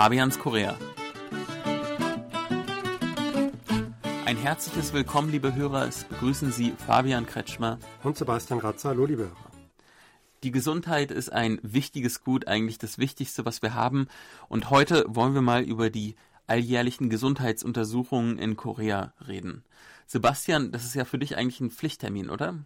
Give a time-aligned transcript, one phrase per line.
[0.00, 0.78] Fabians Korea.
[4.24, 5.86] Ein herzliches Willkommen, liebe Hörer.
[5.88, 8.88] Es begrüßen Sie Fabian Kretschmer und Sebastian Ratzer.
[8.88, 9.50] Hallo, liebe Hörer.
[10.42, 14.08] Die Gesundheit ist ein wichtiges Gut, eigentlich das Wichtigste, was wir haben.
[14.48, 16.14] Und heute wollen wir mal über die
[16.46, 19.64] alljährlichen Gesundheitsuntersuchungen in Korea reden.
[20.06, 22.64] Sebastian, das ist ja für dich eigentlich ein Pflichttermin, oder?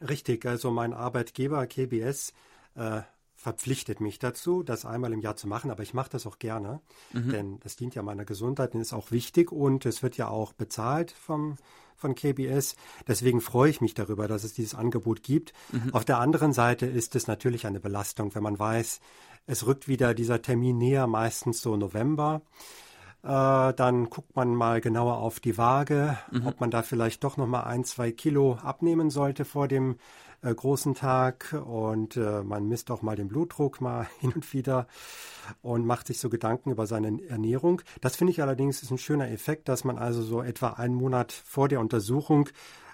[0.00, 2.32] Richtig, also mein Arbeitgeber KBS
[2.74, 3.02] äh,
[3.36, 6.80] verpflichtet mich dazu, das einmal im Jahr zu machen, aber ich mache das auch gerne,
[7.12, 7.30] mhm.
[7.30, 10.52] denn das dient ja meiner Gesundheit und ist auch wichtig und es wird ja auch
[10.52, 11.56] bezahlt vom
[11.98, 12.76] von KBS.
[13.08, 15.54] Deswegen freue ich mich darüber, dass es dieses Angebot gibt.
[15.72, 15.94] Mhm.
[15.94, 19.00] Auf der anderen Seite ist es natürlich eine Belastung, wenn man weiß,
[19.46, 22.42] es rückt wieder dieser Termin näher, meistens so November.
[23.22, 26.46] Äh, dann guckt man mal genauer auf die Waage, mhm.
[26.46, 29.96] ob man da vielleicht doch noch mal ein, zwei Kilo abnehmen sollte vor dem
[30.42, 31.56] äh, großen Tag.
[31.66, 34.86] Und äh, man misst auch mal den Blutdruck mal hin und wieder
[35.62, 37.82] und macht sich so Gedanken über seine Ernährung.
[38.00, 41.32] Das finde ich allerdings ist ein schöner Effekt, dass man also so etwa einen Monat
[41.32, 42.48] vor der Untersuchung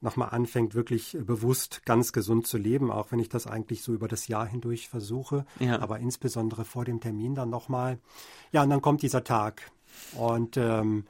[0.00, 4.08] nochmal anfängt, wirklich bewusst ganz gesund zu leben, auch wenn ich das eigentlich so über
[4.08, 5.80] das Jahr hindurch versuche, ja.
[5.80, 7.98] aber insbesondere vor dem Termin dann nochmal.
[8.52, 9.70] Ja, und dann kommt dieser Tag.
[10.16, 11.06] Und ähm,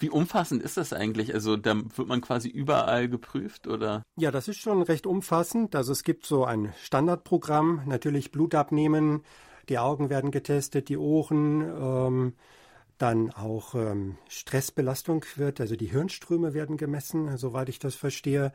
[0.00, 1.34] wie umfassend ist das eigentlich?
[1.34, 4.02] Also da wird man quasi überall geprüft oder?
[4.16, 5.76] Ja, das ist schon recht umfassend.
[5.76, 9.22] Also es gibt so ein Standardprogramm, natürlich Blut abnehmen,
[9.68, 12.34] die Augen werden getestet, die Ohren, ähm,
[13.00, 18.52] dann auch ähm, Stressbelastung wird, also die Hirnströme werden gemessen, soweit ich das verstehe.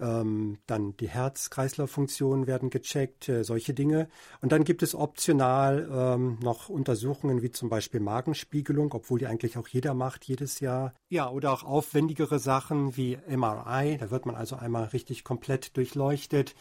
[0.00, 4.08] Ähm, dann die Herz-Kreislauf-Funktionen werden gecheckt, äh, solche Dinge.
[4.40, 9.58] Und dann gibt es optional ähm, noch Untersuchungen wie zum Beispiel Magenspiegelung, obwohl die eigentlich
[9.58, 10.94] auch jeder macht jedes Jahr.
[11.08, 13.98] Ja, oder auch aufwendigere Sachen wie MRI.
[13.98, 16.54] Da wird man also einmal richtig komplett durchleuchtet.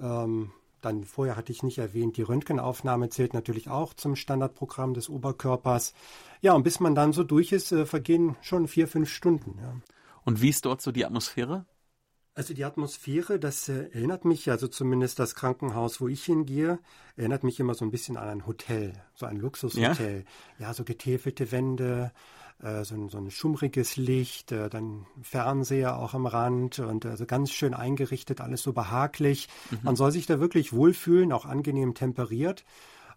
[0.00, 5.08] Ähm, dann vorher hatte ich nicht erwähnt, die Röntgenaufnahme zählt natürlich auch zum Standardprogramm des
[5.08, 5.94] Oberkörpers.
[6.40, 9.58] Ja, und bis man dann so durch ist, äh, vergehen schon vier, fünf Stunden.
[9.60, 9.74] Ja.
[10.24, 11.66] Und wie ist dort so die Atmosphäre?
[12.34, 16.78] Also die Atmosphäre, das äh, erinnert mich, also zumindest das Krankenhaus, wo ich hingehe,
[17.16, 20.24] erinnert mich immer so ein bisschen an ein Hotel, so ein Luxushotel.
[20.58, 22.12] Ja, ja so getäfelte Wände,
[22.62, 27.26] äh, so, ein, so ein schummriges Licht, äh, dann Fernseher auch am Rand und also
[27.26, 29.48] ganz schön eingerichtet, alles so behaglich.
[29.70, 29.78] Mhm.
[29.82, 32.64] Man soll sich da wirklich wohlfühlen, auch angenehm temperiert.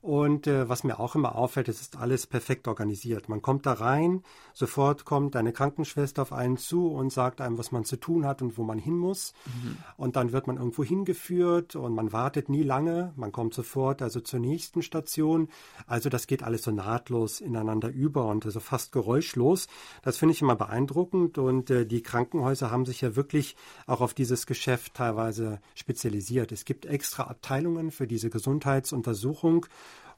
[0.00, 3.28] Und äh, was mir auch immer auffällt, es ist alles perfekt organisiert.
[3.28, 4.22] Man kommt da rein,
[4.54, 8.40] sofort kommt eine Krankenschwester auf einen zu und sagt einem, was man zu tun hat
[8.40, 9.32] und wo man hin muss.
[9.46, 9.76] Mhm.
[9.96, 13.12] Und dann wird man irgendwo hingeführt und man wartet nie lange.
[13.16, 15.48] Man kommt sofort also zur nächsten Station.
[15.88, 19.66] Also das geht alles so nahtlos ineinander über und also fast geräuschlos.
[20.02, 23.56] Das finde ich immer beeindruckend und äh, die Krankenhäuser haben sich ja wirklich
[23.88, 26.52] auch auf dieses Geschäft teilweise spezialisiert.
[26.52, 29.66] Es gibt extra Abteilungen für diese Gesundheitsuntersuchung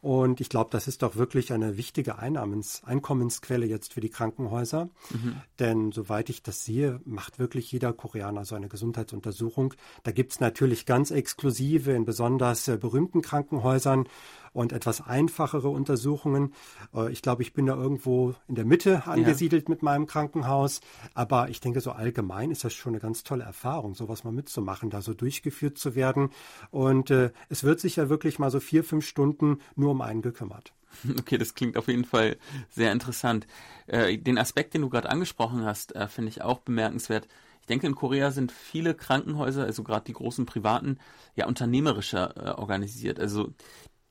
[0.02, 4.88] und ich glaube, das ist doch wirklich eine wichtige Einnahmens Einkommensquelle jetzt für die Krankenhäuser.
[5.10, 5.36] Mhm.
[5.58, 9.74] Denn soweit ich das sehe, macht wirklich jeder Koreaner so eine Gesundheitsuntersuchung.
[10.02, 14.08] Da gibt es natürlich ganz exklusive in besonders äh, berühmten Krankenhäusern
[14.52, 16.54] und etwas einfachere Untersuchungen.
[16.94, 19.70] Äh, ich glaube, ich bin da irgendwo in der Mitte angesiedelt ja.
[19.70, 20.80] mit meinem Krankenhaus.
[21.14, 24.90] Aber ich denke, so allgemein ist das schon eine ganz tolle Erfahrung, sowas mal mitzumachen,
[24.90, 26.30] da so durchgeführt zu werden.
[26.70, 30.22] Und äh, es wird sich ja wirklich mal so vier, fünf Stunden nur um einen
[30.22, 30.72] gekümmert.
[31.20, 32.36] Okay, das klingt auf jeden Fall
[32.68, 33.46] sehr interessant.
[33.86, 37.28] Äh, den Aspekt, den du gerade angesprochen hast, äh, finde ich auch bemerkenswert.
[37.60, 40.98] Ich denke, in Korea sind viele Krankenhäuser, also gerade die großen privaten,
[41.36, 43.20] ja unternehmerischer äh, organisiert.
[43.20, 43.52] Also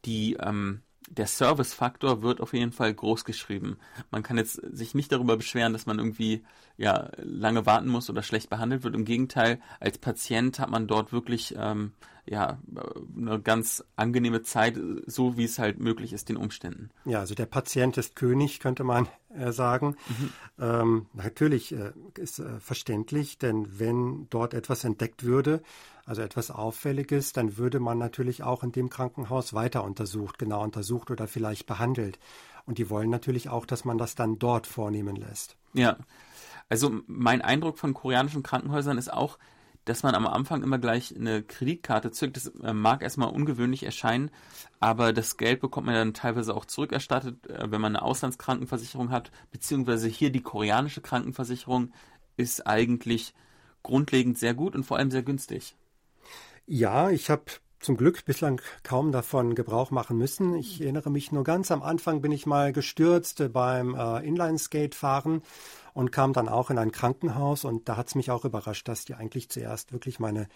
[0.05, 3.77] die, ähm, der Service-Faktor wird auf jeden Fall groß geschrieben.
[4.11, 6.43] Man kann jetzt sich nicht darüber beschweren, dass man irgendwie
[6.77, 8.95] ja lange warten muss oder schlecht behandelt wird.
[8.95, 11.93] Im Gegenteil, als Patient hat man dort wirklich ähm,
[12.29, 12.59] ja,
[13.17, 16.91] eine ganz angenehme Zeit, so wie es halt möglich ist, den Umständen.
[17.05, 19.95] Ja, also der Patient ist König, könnte man äh, sagen.
[20.07, 20.29] Mhm.
[20.59, 25.63] Ähm, natürlich äh, ist äh, verständlich, denn wenn dort etwas entdeckt würde,
[26.09, 31.11] also etwas Auffälliges, dann würde man natürlich auch in dem Krankenhaus weiter untersucht, genau untersucht
[31.11, 32.17] oder vielleicht behandelt.
[32.65, 35.55] Und die wollen natürlich auch, dass man das dann dort vornehmen lässt.
[35.73, 35.97] Ja,
[36.67, 39.37] also mein Eindruck von koreanischen Krankenhäusern ist auch,
[39.85, 42.37] dass man am Anfang immer gleich eine Kreditkarte zückt.
[42.37, 44.31] Das äh, mag erstmal ungewöhnlich erscheinen,
[44.79, 49.29] aber das Geld bekommt man dann teilweise auch zurückerstattet, äh, wenn man eine Auslandskrankenversicherung hat,
[49.51, 51.91] beziehungsweise hier die koreanische Krankenversicherung
[52.35, 53.35] ist eigentlich
[53.83, 55.75] grundlegend sehr gut und vor allem sehr günstig.
[56.71, 57.45] Ja, ich habe
[57.79, 60.53] zum Glück bislang kaum davon Gebrauch machen müssen.
[60.53, 65.41] Ich erinnere mich nur ganz am Anfang bin ich mal gestürzt beim äh, Inline-Skate-Fahren
[65.95, 69.03] und kam dann auch in ein Krankenhaus und da hat es mich auch überrascht, dass
[69.03, 70.47] die eigentlich zuerst wirklich meine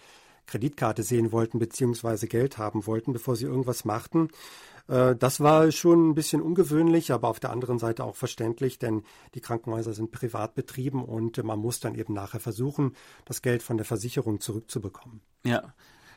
[0.46, 4.28] Kreditkarte sehen wollten beziehungsweise Geld haben wollten, bevor sie irgendwas machten.
[4.86, 9.02] Äh, das war schon ein bisschen ungewöhnlich, aber auf der anderen Seite auch verständlich, denn
[9.34, 12.94] die Krankenhäuser sind privat betrieben und man muss dann eben nachher versuchen,
[13.24, 15.20] das Geld von der Versicherung zurückzubekommen.
[15.44, 15.74] Ja,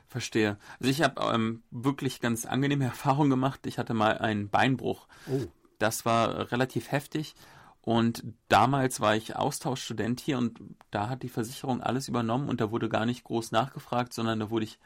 [0.07, 0.57] verstehe.
[0.80, 3.65] Also ich habe ähm, wirklich ganz angenehme Erfahrungen gemacht.
[3.65, 5.07] Ich hatte mal einen Beinbruch.
[5.27, 5.45] Oh.
[5.80, 7.36] Das war relativ heftig.
[7.81, 10.59] Und damals war ich Austauschstudent hier und
[10.92, 14.50] da hat die Versicherung alles übernommen und da wurde gar nicht groß nachgefragt, sondern da
[14.50, 14.77] wurde ich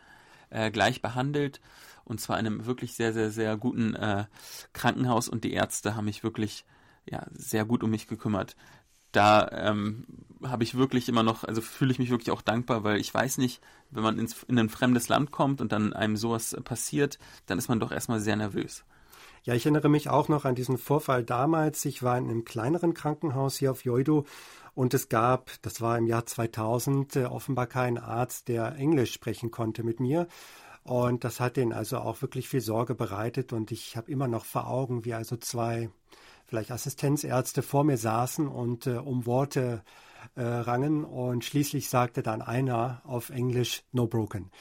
[0.51, 1.61] äh, gleich behandelt
[2.03, 4.25] und zwar in einem wirklich sehr, sehr, sehr guten äh,
[4.73, 6.63] Krankenhaus und die Ärzte haben mich wirklich
[7.09, 8.55] ja, sehr gut um mich gekümmert.
[9.11, 10.05] Da ähm,
[10.43, 13.37] habe ich wirklich immer noch, also fühle ich mich wirklich auch dankbar, weil ich weiß
[13.37, 17.57] nicht, wenn man ins, in ein fremdes Land kommt und dann einem sowas passiert, dann
[17.57, 18.85] ist man doch erstmal sehr nervös.
[19.43, 21.83] Ja, ich erinnere mich auch noch an diesen Vorfall damals.
[21.85, 24.25] Ich war in einem kleineren Krankenhaus hier auf Joido
[24.73, 29.51] und es gab, das war im Jahr 2000, äh, offenbar keinen Arzt, der Englisch sprechen
[29.51, 30.27] konnte mit mir.
[30.83, 33.53] Und das hat denen also auch wirklich viel Sorge bereitet.
[33.53, 35.89] Und ich habe immer noch vor Augen, wie also zwei
[36.51, 39.83] vielleicht Assistenzärzte vor mir saßen und äh, um Worte
[40.35, 44.51] äh, rangen und schließlich sagte dann einer auf Englisch No Broken.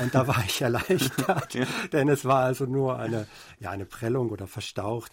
[0.00, 1.66] Und da war ich erleichtert, ja.
[1.92, 3.26] denn es war also nur eine,
[3.58, 5.10] ja, eine Prellung oder verstaucht.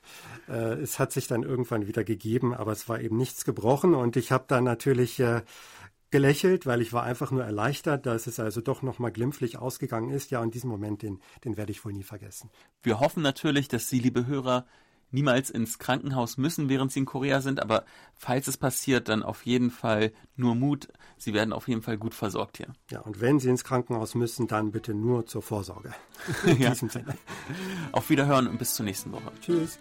[0.47, 4.15] Äh, es hat sich dann irgendwann wieder gegeben, aber es war eben nichts gebrochen und
[4.15, 5.41] ich habe dann natürlich äh,
[6.11, 10.29] gelächelt, weil ich war einfach nur erleichtert, dass es also doch nochmal glimpflich ausgegangen ist.
[10.29, 12.51] Ja, und diesen Moment, den, den werde ich wohl nie vergessen.
[12.83, 14.67] Wir hoffen natürlich, dass Sie, liebe Hörer,
[15.11, 19.45] niemals ins Krankenhaus müssen, während sie in Korea sind, aber falls es passiert, dann auf
[19.45, 20.87] jeden Fall nur Mut.
[21.17, 22.67] Sie werden auf jeden Fall gut versorgt hier.
[22.91, 25.93] Ja, und wenn Sie ins Krankenhaus müssen, dann bitte nur zur Vorsorge.
[26.45, 26.69] In ja.
[26.71, 27.15] diesem Sinne.
[27.91, 29.31] Auf Wiederhören und bis zur nächsten Woche.
[29.41, 29.79] Tschüss.